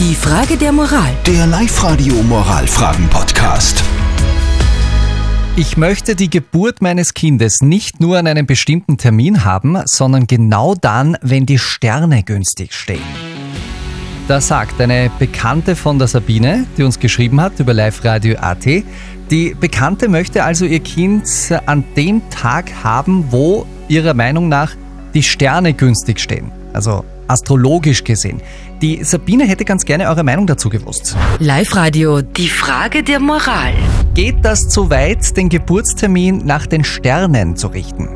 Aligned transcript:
Die 0.00 0.14
Frage 0.14 0.56
der 0.56 0.70
Moral. 0.70 1.12
Der 1.26 1.44
Live-Radio 1.48 2.14
Moralfragen-Podcast. 2.22 3.82
Ich 5.56 5.76
möchte 5.76 6.14
die 6.14 6.30
Geburt 6.30 6.80
meines 6.80 7.14
Kindes 7.14 7.62
nicht 7.62 7.98
nur 7.98 8.16
an 8.16 8.28
einem 8.28 8.46
bestimmten 8.46 8.96
Termin 8.96 9.44
haben, 9.44 9.76
sondern 9.86 10.28
genau 10.28 10.76
dann, 10.76 11.16
wenn 11.20 11.46
die 11.46 11.58
Sterne 11.58 12.22
günstig 12.22 12.74
stehen. 12.74 13.02
Da 14.28 14.40
sagt 14.40 14.80
eine 14.80 15.10
Bekannte 15.18 15.74
von 15.74 15.98
der 15.98 16.06
Sabine, 16.06 16.64
die 16.76 16.84
uns 16.84 17.00
geschrieben 17.00 17.40
hat 17.40 17.58
über 17.58 17.74
Live 17.74 18.04
Radio 18.04 18.38
AT, 18.38 18.66
die 19.32 19.56
Bekannte 19.58 20.08
möchte 20.08 20.44
also 20.44 20.64
ihr 20.64 20.78
Kind 20.78 21.26
an 21.66 21.82
dem 21.96 22.22
Tag 22.30 22.70
haben, 22.84 23.32
wo 23.32 23.66
ihrer 23.88 24.14
Meinung 24.14 24.48
nach 24.48 24.76
die 25.12 25.24
Sterne 25.24 25.74
günstig 25.74 26.20
stehen. 26.20 26.52
Also 26.72 27.04
astrologisch 27.28 28.04
gesehen. 28.04 28.42
Die 28.82 29.04
Sabine 29.04 29.44
hätte 29.44 29.64
ganz 29.64 29.84
gerne 29.84 30.08
eure 30.08 30.24
Meinung 30.24 30.46
dazu 30.46 30.68
gewusst. 30.68 31.16
Live-Radio. 31.38 32.22
Die 32.22 32.48
Frage 32.48 33.02
der 33.02 33.20
Moral. 33.20 33.74
Geht 34.14 34.44
das 34.44 34.68
zu 34.68 34.90
weit, 34.90 35.36
den 35.36 35.48
Geburtstermin 35.48 36.44
nach 36.44 36.66
den 36.66 36.84
Sternen 36.84 37.56
zu 37.56 37.68
richten? 37.68 38.08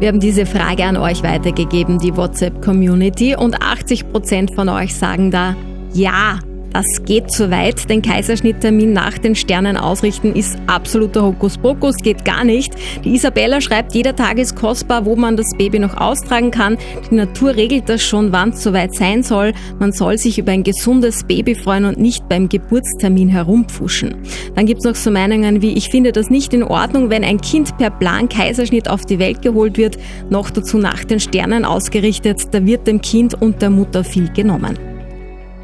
Wir 0.00 0.08
haben 0.08 0.20
diese 0.20 0.46
Frage 0.46 0.84
an 0.84 0.96
euch 0.96 1.22
weitergegeben, 1.22 1.98
die 1.98 2.16
WhatsApp-Community, 2.16 3.36
und 3.36 3.60
80% 3.60 4.54
von 4.54 4.68
euch 4.68 4.96
sagen 4.96 5.30
da 5.30 5.54
ja. 5.92 6.40
Das 6.72 7.04
geht 7.04 7.30
zu 7.30 7.50
weit. 7.50 7.90
Den 7.90 8.00
Kaiserschnitttermin 8.00 8.94
nach 8.94 9.18
den 9.18 9.34
Sternen 9.34 9.76
ausrichten 9.76 10.34
ist 10.34 10.56
absoluter 10.66 11.22
Hokuspokus, 11.22 11.96
geht 11.96 12.24
gar 12.24 12.44
nicht. 12.44 12.72
Die 13.04 13.14
Isabella 13.14 13.60
schreibt, 13.60 13.94
jeder 13.94 14.16
Tag 14.16 14.38
ist 14.38 14.56
kostbar, 14.56 15.04
wo 15.04 15.14
man 15.14 15.36
das 15.36 15.50
Baby 15.58 15.78
noch 15.78 15.96
austragen 15.98 16.50
kann. 16.50 16.78
Die 17.10 17.14
Natur 17.14 17.56
regelt 17.56 17.90
das 17.90 18.02
schon, 18.02 18.32
wann 18.32 18.50
es 18.50 18.62
soweit 18.62 18.94
sein 18.94 19.22
soll. 19.22 19.52
Man 19.78 19.92
soll 19.92 20.16
sich 20.16 20.38
über 20.38 20.52
ein 20.52 20.62
gesundes 20.62 21.24
Baby 21.24 21.54
freuen 21.54 21.84
und 21.84 21.98
nicht 21.98 22.26
beim 22.30 22.48
Geburtstermin 22.48 23.28
herumpfuschen. 23.28 24.14
Dann 24.54 24.64
gibt's 24.64 24.84
noch 24.84 24.94
so 24.94 25.10
Meinungen 25.10 25.60
wie, 25.60 25.74
ich 25.74 25.90
finde 25.90 26.12
das 26.12 26.30
nicht 26.30 26.54
in 26.54 26.62
Ordnung, 26.62 27.10
wenn 27.10 27.22
ein 27.22 27.40
Kind 27.40 27.76
per 27.76 27.90
Plan 27.90 28.30
Kaiserschnitt 28.30 28.88
auf 28.88 29.04
die 29.04 29.18
Welt 29.18 29.42
geholt 29.42 29.76
wird, 29.76 29.98
noch 30.30 30.48
dazu 30.48 30.78
nach 30.78 31.04
den 31.04 31.20
Sternen 31.20 31.66
ausgerichtet. 31.66 32.54
Da 32.54 32.64
wird 32.64 32.86
dem 32.86 33.02
Kind 33.02 33.40
und 33.40 33.60
der 33.60 33.68
Mutter 33.68 34.04
viel 34.04 34.32
genommen. 34.32 34.91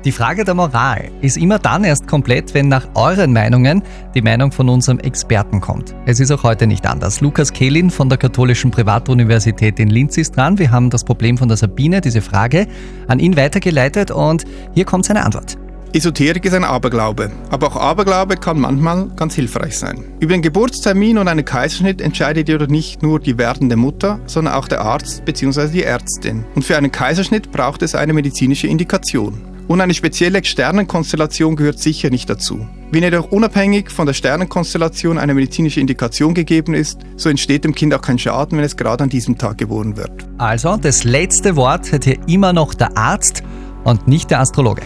Die 0.08 0.12
Frage 0.12 0.42
der 0.42 0.54
Moral 0.54 1.10
ist 1.20 1.36
immer 1.36 1.58
dann 1.58 1.84
erst 1.84 2.08
komplett, 2.08 2.54
wenn 2.54 2.68
nach 2.68 2.88
euren 2.94 3.30
Meinungen 3.30 3.82
die 4.14 4.22
Meinung 4.22 4.52
von 4.52 4.70
unserem 4.70 4.98
Experten 5.00 5.60
kommt. 5.60 5.94
Es 6.06 6.18
ist 6.18 6.30
auch 6.30 6.44
heute 6.44 6.66
nicht 6.66 6.86
anders. 6.86 7.20
Lukas 7.20 7.52
Kehlin 7.52 7.90
von 7.90 8.08
der 8.08 8.16
Katholischen 8.16 8.70
Privatuniversität 8.70 9.78
in 9.78 9.90
Linz 9.90 10.16
ist 10.16 10.34
dran. 10.34 10.58
Wir 10.58 10.70
haben 10.70 10.88
das 10.88 11.04
Problem 11.04 11.36
von 11.36 11.48
der 11.48 11.58
Sabine, 11.58 12.00
diese 12.00 12.22
Frage, 12.22 12.68
an 13.06 13.18
ihn 13.18 13.36
weitergeleitet 13.36 14.10
und 14.10 14.46
hier 14.74 14.86
kommt 14.86 15.04
seine 15.04 15.26
Antwort. 15.26 15.58
Esoterik 15.92 16.46
ist 16.46 16.54
ein 16.54 16.64
Aberglaube, 16.64 17.30
aber 17.50 17.66
auch 17.66 17.76
Aberglaube 17.76 18.36
kann 18.36 18.60
manchmal 18.60 19.10
ganz 19.14 19.34
hilfreich 19.34 19.76
sein. 19.76 20.04
Über 20.20 20.32
den 20.32 20.40
Geburtstermin 20.40 21.18
und 21.18 21.28
einen 21.28 21.44
Kaiserschnitt 21.44 22.00
entscheidet 22.00 22.48
jedoch 22.48 22.68
nicht 22.68 23.02
nur 23.02 23.20
die 23.20 23.36
werdende 23.36 23.76
Mutter, 23.76 24.20
sondern 24.24 24.54
auch 24.54 24.68
der 24.68 24.80
Arzt 24.80 25.26
bzw. 25.26 25.68
die 25.68 25.84
Ärztin. 25.84 26.46
Und 26.54 26.64
für 26.64 26.78
einen 26.78 26.90
Kaiserschnitt 26.90 27.52
braucht 27.52 27.82
es 27.82 27.94
eine 27.94 28.14
medizinische 28.14 28.68
Indikation. 28.68 29.57
Und 29.68 29.82
eine 29.82 29.92
spezielle 29.92 30.42
Sternenkonstellation 30.42 31.54
gehört 31.54 31.78
sicher 31.78 32.08
nicht 32.08 32.28
dazu. 32.28 32.66
Wenn 32.90 33.02
jedoch 33.02 33.30
unabhängig 33.30 33.90
von 33.90 34.06
der 34.06 34.14
Sternenkonstellation 34.14 35.18
eine 35.18 35.34
medizinische 35.34 35.78
Indikation 35.78 36.32
gegeben 36.32 36.72
ist, 36.72 37.00
so 37.16 37.28
entsteht 37.28 37.64
dem 37.64 37.74
Kind 37.74 37.92
auch 37.92 38.00
kein 38.00 38.18
Schaden, 38.18 38.56
wenn 38.56 38.64
es 38.64 38.78
gerade 38.78 39.04
an 39.04 39.10
diesem 39.10 39.36
Tag 39.36 39.58
geboren 39.58 39.98
wird. 39.98 40.26
Also, 40.38 40.78
das 40.78 41.04
letzte 41.04 41.54
Wort 41.54 41.92
hat 41.92 42.04
hier 42.04 42.18
immer 42.26 42.54
noch 42.54 42.72
der 42.72 42.96
Arzt 42.96 43.42
und 43.84 44.08
nicht 44.08 44.30
der 44.30 44.40
Astrologe. 44.40 44.82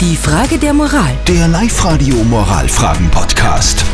Die 0.00 0.16
Frage 0.16 0.58
der 0.58 0.74
Moral. 0.74 1.12
Der 1.28 1.46
Live-Radio 1.46 2.16
Moralfragen-Podcast. 2.24 3.84